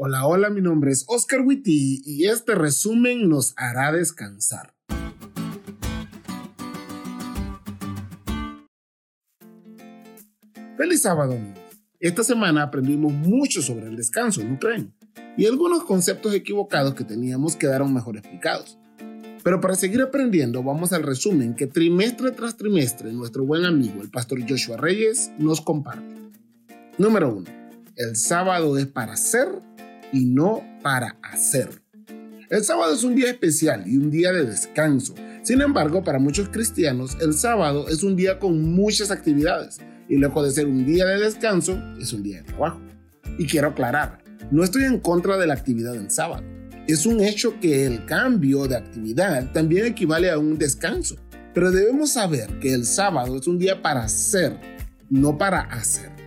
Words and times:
Hola, 0.00 0.28
hola, 0.28 0.48
mi 0.48 0.60
nombre 0.60 0.92
es 0.92 1.04
Oscar 1.08 1.40
Witty 1.40 2.02
y 2.06 2.26
este 2.26 2.54
resumen 2.54 3.28
nos 3.28 3.52
hará 3.56 3.90
descansar. 3.90 4.72
Feliz 10.76 11.02
sábado, 11.02 11.32
amigos. 11.32 11.58
Esta 11.98 12.22
semana 12.22 12.62
aprendimos 12.62 13.12
mucho 13.12 13.60
sobre 13.60 13.88
el 13.88 13.96
descanso, 13.96 14.44
¿no 14.44 14.56
creen? 14.60 14.94
Y 15.36 15.46
algunos 15.46 15.82
conceptos 15.82 16.32
equivocados 16.32 16.94
que 16.94 17.02
teníamos 17.02 17.56
quedaron 17.56 17.92
mejor 17.92 18.18
explicados. 18.18 18.78
Pero 19.42 19.60
para 19.60 19.74
seguir 19.74 20.00
aprendiendo, 20.00 20.62
vamos 20.62 20.92
al 20.92 21.02
resumen 21.02 21.56
que 21.56 21.66
trimestre 21.66 22.30
tras 22.30 22.56
trimestre 22.56 23.12
nuestro 23.12 23.44
buen 23.44 23.64
amigo, 23.64 24.00
el 24.00 24.10
pastor 24.10 24.48
Joshua 24.48 24.76
Reyes, 24.76 25.32
nos 25.38 25.60
comparte. 25.60 26.14
Número 26.98 27.34
1. 27.34 27.50
El 27.96 28.14
sábado 28.14 28.78
es 28.78 28.86
para 28.86 29.16
ser 29.16 29.48
y 30.12 30.24
no 30.24 30.62
para 30.82 31.16
hacer. 31.22 31.82
El 32.50 32.64
sábado 32.64 32.94
es 32.94 33.04
un 33.04 33.14
día 33.14 33.30
especial 33.30 33.86
y 33.86 33.98
un 33.98 34.10
día 34.10 34.32
de 34.32 34.44
descanso. 34.44 35.14
Sin 35.42 35.60
embargo, 35.60 36.02
para 36.02 36.18
muchos 36.18 36.48
cristianos, 36.48 37.16
el 37.20 37.34
sábado 37.34 37.88
es 37.88 38.02
un 38.02 38.16
día 38.16 38.38
con 38.38 38.74
muchas 38.74 39.10
actividades 39.10 39.78
y 40.08 40.16
lejos 40.16 40.46
de 40.46 40.52
ser 40.52 40.66
un 40.66 40.86
día 40.86 41.04
de 41.04 41.20
descanso, 41.20 41.78
es 42.00 42.12
un 42.12 42.22
día 42.22 42.38
de 42.38 42.44
trabajo. 42.44 42.80
Y 43.38 43.46
quiero 43.46 43.68
aclarar, 43.68 44.22
no 44.50 44.64
estoy 44.64 44.84
en 44.84 44.98
contra 44.98 45.36
de 45.36 45.46
la 45.46 45.54
actividad 45.54 45.92
del 45.92 46.10
sábado. 46.10 46.42
Es 46.86 47.04
un 47.04 47.20
hecho 47.20 47.60
que 47.60 47.84
el 47.84 48.06
cambio 48.06 48.66
de 48.66 48.76
actividad 48.76 49.52
también 49.52 49.84
equivale 49.86 50.30
a 50.30 50.38
un 50.38 50.56
descanso. 50.56 51.16
Pero 51.52 51.70
debemos 51.70 52.12
saber 52.12 52.58
que 52.60 52.72
el 52.72 52.86
sábado 52.86 53.36
es 53.36 53.46
un 53.46 53.58
día 53.58 53.82
para 53.82 54.08
ser, 54.08 54.58
no 55.10 55.36
para 55.36 55.60
hacer. 55.60 56.17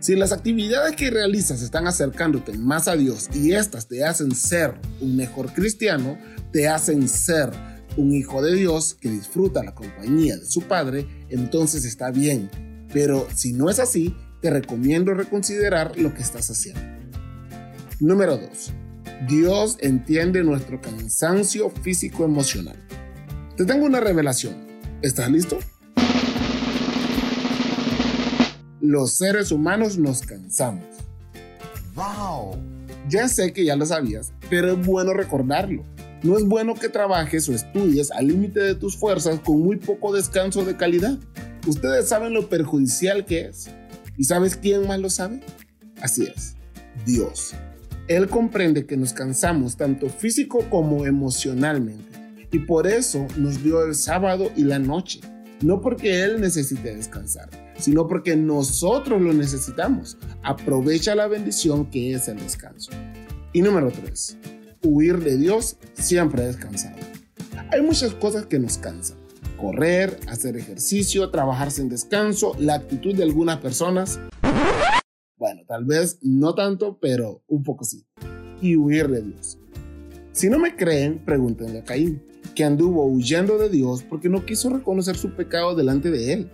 Si 0.00 0.16
las 0.16 0.32
actividades 0.32 0.96
que 0.96 1.10
realizas 1.10 1.60
están 1.60 1.86
acercándote 1.86 2.56
más 2.56 2.88
a 2.88 2.96
Dios 2.96 3.28
y 3.34 3.52
estas 3.52 3.86
te 3.86 4.02
hacen 4.02 4.34
ser 4.34 4.72
un 5.02 5.14
mejor 5.14 5.52
cristiano, 5.52 6.16
te 6.52 6.68
hacen 6.68 7.06
ser 7.06 7.50
un 7.98 8.14
hijo 8.14 8.40
de 8.40 8.54
Dios 8.54 8.96
que 8.98 9.10
disfruta 9.10 9.62
la 9.62 9.74
compañía 9.74 10.38
de 10.38 10.46
su 10.46 10.62
Padre, 10.62 11.06
entonces 11.28 11.84
está 11.84 12.10
bien. 12.10 12.50
Pero 12.94 13.28
si 13.34 13.52
no 13.52 13.68
es 13.68 13.78
así, 13.78 14.16
te 14.40 14.48
recomiendo 14.48 15.12
reconsiderar 15.12 15.98
lo 15.98 16.14
que 16.14 16.22
estás 16.22 16.50
haciendo. 16.50 16.80
Número 18.00 18.38
2. 18.38 18.72
Dios 19.28 19.76
entiende 19.80 20.42
nuestro 20.42 20.80
cansancio 20.80 21.68
físico-emocional. 21.68 22.76
Te 23.54 23.66
tengo 23.66 23.84
una 23.84 24.00
revelación. 24.00 24.54
¿Estás 25.02 25.30
listo? 25.30 25.58
Los 28.80 29.12
seres 29.12 29.52
humanos 29.52 29.98
nos 29.98 30.22
cansamos. 30.22 30.84
¡Wow! 31.94 32.56
Ya 33.08 33.28
sé 33.28 33.52
que 33.52 33.64
ya 33.64 33.76
lo 33.76 33.86
sabías, 33.86 34.32
pero 34.48 34.72
es 34.72 34.86
bueno 34.86 35.12
recordarlo. 35.12 35.84
No 36.22 36.36
es 36.36 36.44
bueno 36.44 36.74
que 36.74 36.88
trabajes 36.88 37.48
o 37.48 37.52
estudies 37.52 38.10
al 38.10 38.28
límite 38.28 38.60
de 38.60 38.74
tus 38.74 38.96
fuerzas 38.96 39.40
con 39.40 39.60
muy 39.60 39.76
poco 39.76 40.12
descanso 40.12 40.64
de 40.64 40.76
calidad. 40.76 41.18
Ustedes 41.66 42.08
saben 42.08 42.34
lo 42.34 42.48
perjudicial 42.48 43.24
que 43.24 43.46
es. 43.46 43.70
¿Y 44.16 44.24
sabes 44.24 44.56
quién 44.56 44.86
más 44.86 45.00
lo 45.00 45.08
sabe? 45.08 45.40
Así 46.00 46.24
es, 46.24 46.56
Dios. 47.06 47.54
Él 48.06 48.28
comprende 48.28 48.86
que 48.86 48.96
nos 48.96 49.12
cansamos 49.12 49.76
tanto 49.76 50.08
físico 50.08 50.64
como 50.68 51.06
emocionalmente. 51.06 52.18
Y 52.52 52.60
por 52.60 52.86
eso 52.86 53.26
nos 53.36 53.62
dio 53.62 53.84
el 53.84 53.94
sábado 53.94 54.50
y 54.56 54.64
la 54.64 54.78
noche. 54.78 55.20
No 55.62 55.82
porque 55.82 56.22
Él 56.22 56.40
necesite 56.40 56.96
descansar, 56.96 57.50
sino 57.78 58.08
porque 58.08 58.34
nosotros 58.34 59.20
lo 59.20 59.34
necesitamos. 59.34 60.16
Aprovecha 60.42 61.14
la 61.14 61.26
bendición 61.26 61.90
que 61.90 62.14
es 62.14 62.28
el 62.28 62.38
descanso. 62.38 62.92
Y 63.52 63.60
número 63.60 63.90
3. 63.90 64.38
Huir 64.82 65.18
de 65.18 65.36
Dios 65.36 65.76
siempre 65.92 66.46
descansado. 66.46 66.96
Hay 67.70 67.82
muchas 67.82 68.14
cosas 68.14 68.46
que 68.46 68.58
nos 68.58 68.78
cansan. 68.78 69.18
Correr, 69.58 70.18
hacer 70.28 70.56
ejercicio, 70.56 71.30
trabajar 71.30 71.70
sin 71.70 71.90
descanso, 71.90 72.56
la 72.58 72.76
actitud 72.76 73.14
de 73.14 73.24
algunas 73.24 73.58
personas. 73.58 74.18
Bueno, 75.36 75.62
tal 75.68 75.84
vez 75.84 76.18
no 76.22 76.54
tanto, 76.54 76.98
pero 76.98 77.42
un 77.48 77.62
poco 77.62 77.84
sí. 77.84 78.06
Y 78.62 78.76
huir 78.76 79.08
de 79.08 79.20
Dios. 79.20 79.58
Si 80.32 80.48
no 80.48 80.58
me 80.58 80.74
creen, 80.74 81.22
pregúntenle 81.22 81.80
a 81.80 81.84
Caín, 81.84 82.22
que 82.60 82.64
anduvo 82.64 83.06
huyendo 83.06 83.56
de 83.56 83.70
Dios 83.70 84.02
porque 84.02 84.28
no 84.28 84.44
quiso 84.44 84.68
reconocer 84.68 85.16
su 85.16 85.30
pecado 85.30 85.74
delante 85.74 86.10
de 86.10 86.34
él 86.34 86.50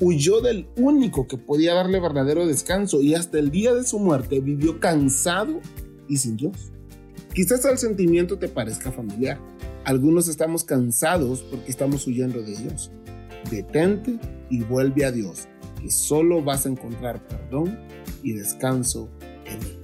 huyó 0.00 0.40
del 0.40 0.66
único 0.76 1.28
que 1.28 1.38
podía 1.38 1.74
darle 1.74 2.00
verdadero 2.00 2.44
descanso 2.44 3.00
y 3.00 3.14
hasta 3.14 3.38
el 3.38 3.52
día 3.52 3.72
de 3.72 3.84
su 3.84 4.00
muerte 4.00 4.40
vivió 4.40 4.80
cansado 4.80 5.60
y 6.08 6.16
sin 6.16 6.36
Dios. 6.36 6.72
Quizás 7.34 7.64
el 7.66 7.78
sentimiento 7.78 8.36
te 8.36 8.48
parezca 8.48 8.90
familiar. 8.90 9.38
Algunos 9.84 10.26
estamos 10.26 10.64
cansados 10.64 11.44
porque 11.48 11.70
estamos 11.70 12.04
huyendo 12.08 12.42
de 12.42 12.56
Dios. 12.56 12.90
Detente 13.48 14.18
y 14.50 14.60
vuelve 14.64 15.04
a 15.04 15.12
Dios, 15.12 15.46
que 15.80 15.88
solo 15.88 16.42
vas 16.42 16.66
a 16.66 16.70
encontrar 16.70 17.24
perdón 17.28 17.78
y 18.24 18.32
descanso 18.32 19.08
en 19.44 19.62
Él. 19.62 19.83